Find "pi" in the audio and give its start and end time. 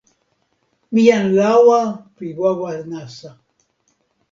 2.15-2.25